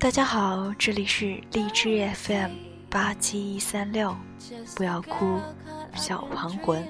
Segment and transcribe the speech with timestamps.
[0.00, 2.52] 大家好，这里是荔枝 FM
[2.88, 4.16] 八七一三六，
[4.74, 5.38] 不要哭，
[5.94, 6.82] 小黄魂。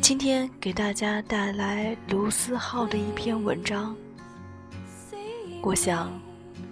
[0.00, 3.94] 今天给大家带来卢思浩的一篇文章。
[5.62, 6.10] 我想，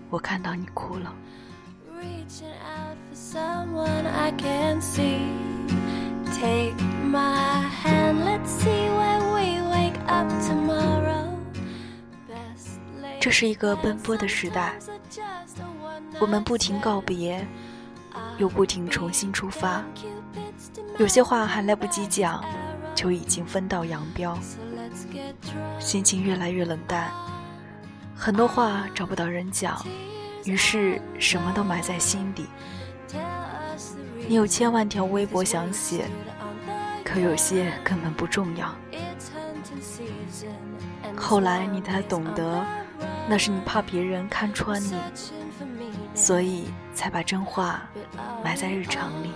[0.08, 1.14] 我看到你哭了。
[13.22, 14.74] 这是一个奔波的时代，
[16.18, 17.46] 我们不停告别，
[18.36, 19.84] 又不停重新出发。
[20.98, 22.44] 有些话还来不及讲，
[22.96, 24.36] 就已经分道扬镳。
[25.78, 27.12] 心情越来越冷淡，
[28.16, 29.80] 很多话找不到人讲，
[30.44, 32.48] 于是什么都埋在心底。
[34.26, 36.06] 你有千万条微博想写，
[37.04, 38.74] 可有些根本不重要。
[41.16, 42.66] 后来你才懂得。
[43.28, 44.94] 那是你怕别人看穿你，
[46.14, 47.82] 所以才把真话
[48.44, 49.30] 埋在日常里。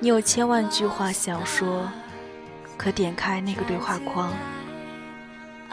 [0.00, 1.88] 你有千万句话想说，
[2.76, 4.32] 可点开那个对话框，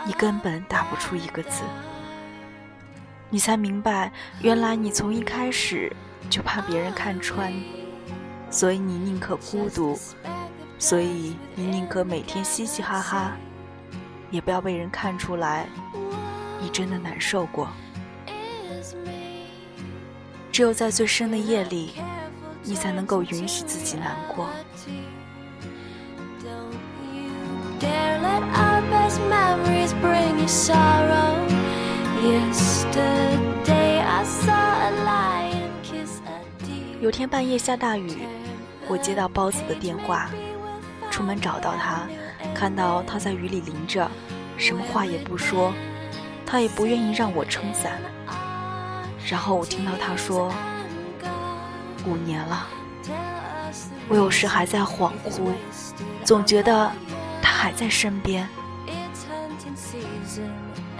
[0.06, 1.64] 你根本打不出一个字。
[3.30, 5.92] 你才明白，原来你从一开始
[6.30, 7.54] 就怕别人看穿，
[8.50, 9.98] 所以你宁可孤独，
[10.78, 13.32] 所以你宁可每天嘻嘻哈哈，
[14.30, 15.68] 也不要被人看出来。
[16.60, 17.70] 你真的难受过，
[20.52, 21.94] 只有在最深的夜里，
[22.64, 24.48] 你才能够允许自己难过。
[37.00, 38.18] 有天半夜下大雨，
[38.88, 40.30] 我接到包子的电话，
[41.12, 42.08] 出门找到他，
[42.56, 44.10] 看到他在雨里淋着，
[44.58, 45.72] 什么话也不说。
[46.48, 48.00] 他也不愿意让我撑伞，
[49.30, 50.52] 然后我听到他说
[52.08, 52.66] ：“五年了。”
[54.08, 55.52] 我有时还在恍惚，
[56.24, 56.90] 总觉得
[57.42, 58.48] 他还在身边。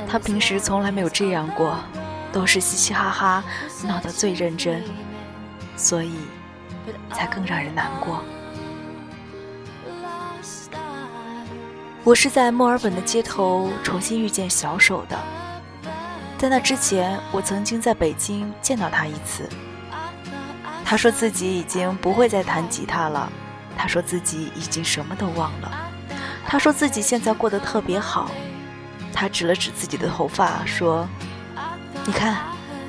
[0.06, 1.80] 他平时从来没有这样过，
[2.34, 3.44] 都是嘻嘻哈哈，
[3.88, 4.84] 闹得最认真，
[5.78, 6.16] 所以
[7.14, 8.22] 才更让人难过。
[12.08, 15.20] 我是在墨尔本的街头重新遇见小手的。
[16.38, 19.50] 在那之前，我曾经在北京见到他一次。
[20.86, 23.30] 他说自己已经不会再弹吉他了，
[23.78, 25.70] 他说自己已经什么都忘了，
[26.48, 28.32] 他说自己现在过得特别好。
[29.12, 31.06] 他指了指自己的头发，说
[32.08, 32.38] ：“你看，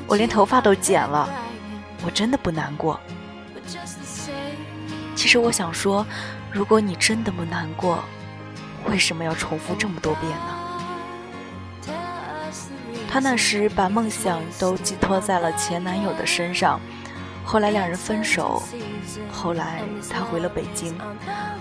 [0.07, 1.29] 我连头发都剪了，
[2.07, 3.01] 我真的不难过。”
[5.17, 6.07] 其实我想说，
[6.53, 8.05] 如果你真的不难过，
[8.89, 11.95] 为什么要重复这么多遍呢？
[13.11, 16.81] 她那时把梦想都寄托在了前男友的身上，
[17.45, 18.63] 后来两人分手，
[19.33, 20.95] 后来她回了北京，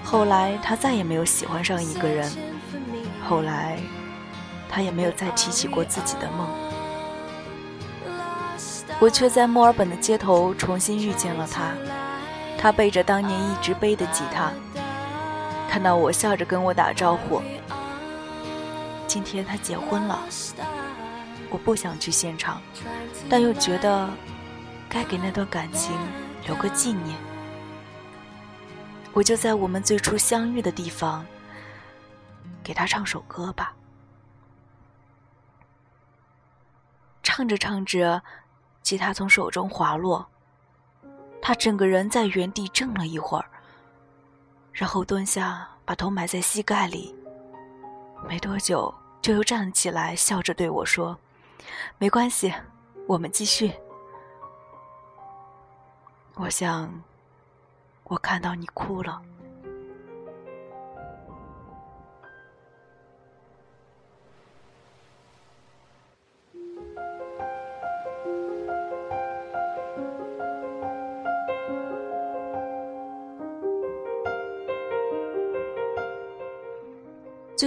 [0.04, 2.30] 后来她再也没有喜欢上一个人，
[3.24, 3.78] 后来
[4.70, 6.48] 她也没有再提起过自己的梦。
[9.00, 11.72] 我却在墨尔本的街头重新遇见了他，
[12.58, 14.52] 他背着当年一直背的吉他。
[15.70, 17.42] 看到我笑着跟我打招呼。
[19.06, 20.20] 今天他结婚了，
[21.50, 22.62] 我不想去现场，
[23.30, 24.10] 但又觉得
[24.90, 25.98] 该给那段感情
[26.46, 27.18] 留个纪念。
[29.14, 31.26] 我就在我们最初相遇的地方，
[32.64, 33.74] 给他唱首歌吧。
[37.24, 38.22] 唱着唱着，
[38.82, 40.28] 吉他从手中滑落，
[41.42, 43.46] 他整个人在原地怔了一会儿。
[44.78, 47.16] 然后蹲下，把头埋在膝盖里。
[48.30, 48.94] 没多久，
[49.24, 51.18] 就又站起来，笑着对我说
[51.98, 52.54] ：“没关系，
[53.08, 53.74] 我们继续。”
[56.38, 56.94] 我想，
[58.04, 59.20] 我看到你哭了。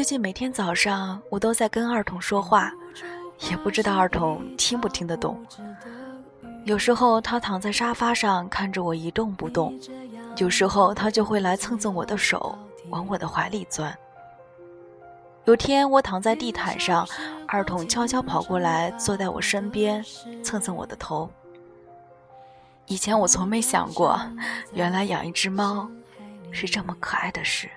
[0.00, 2.72] 最近每天早上，我都在跟二筒说话，
[3.50, 5.38] 也不知道二筒听不听得懂。
[6.64, 9.78] 有时候他躺在沙发上看着我一动不动，
[10.38, 12.58] 有时候他就会来蹭蹭我的手，
[12.88, 13.94] 往我的怀里钻。
[15.44, 17.06] 有天我躺在地毯上，
[17.46, 20.02] 二筒悄悄跑过来，坐在我身边，
[20.42, 21.28] 蹭蹭我的头。
[22.86, 24.18] 以前我从没想过，
[24.72, 25.86] 原来养一只猫
[26.50, 27.68] 是这么可爱的事。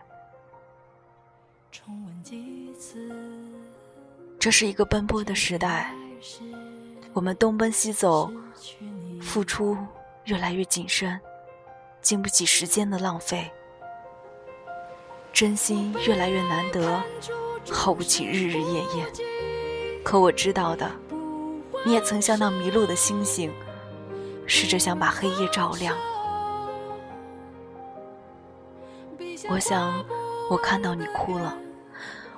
[4.40, 5.94] 这是一个奔波的时代，
[7.14, 8.32] 我们东奔西走，
[9.22, 9.78] 付出
[10.26, 11.20] 越来越谨慎，
[12.02, 13.50] 经不起时间的浪费。
[15.32, 17.02] 真心越来越难得，
[17.72, 19.06] 耗不起日日夜夜。
[20.04, 20.92] 可我知道的，
[21.86, 23.52] 你也曾像那迷路的星星，
[24.46, 25.98] 试着想把黑夜照亮。
[29.50, 30.06] 我想，
[30.50, 31.58] 我看到你哭了。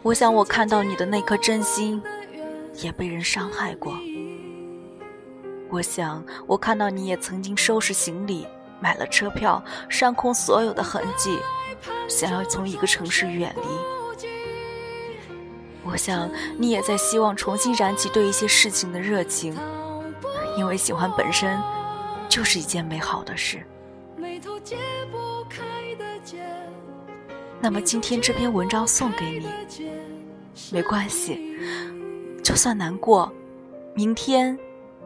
[0.06, 2.00] 我想，我看到你的那颗真心，
[2.76, 3.98] 也被人伤害过。
[5.68, 8.46] 我想，我看到你也曾经收拾行李，
[8.80, 9.60] 买了车票，
[9.90, 11.40] 删空所有的痕迹，
[12.08, 14.28] 想要从一个城市远离。
[15.84, 19.58] 我想，你也在希望重新燃起对一些事情的热情，
[20.56, 21.60] 因为喜欢本身
[22.30, 23.66] 就是一件美好的事。
[24.16, 24.78] 眉头结
[27.66, 29.50] 那么今天这篇文章送给你，
[30.72, 31.58] 没关系，
[32.44, 33.34] 就算难过，
[33.96, 34.56] 明天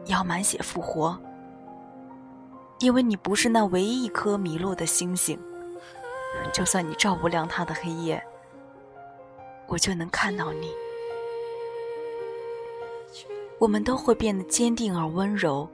[0.04, 1.18] 也要满血复活，
[2.80, 5.40] 因为你不是那唯一一颗迷路的星星，
[6.52, 8.22] 就算你照不亮它的黑夜，
[9.66, 10.70] 我就能看到你。
[13.58, 15.66] 我们都会变得坚定而温柔，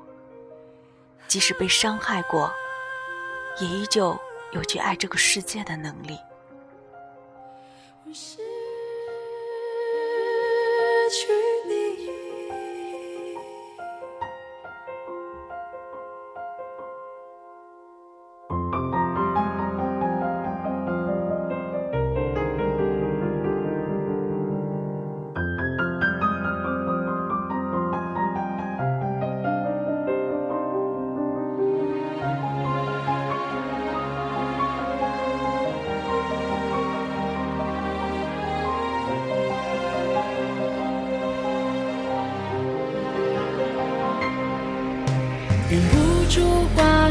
[1.27, 2.49] 即使被伤害过，
[3.61, 4.17] 也依旧
[4.53, 6.17] 有去爱这个世界的能力。
[8.09, 8.39] 于是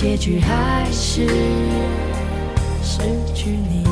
[0.00, 1.26] 结局还是
[2.82, 3.02] 失
[3.34, 3.89] 去你。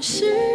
[0.00, 0.49] 是。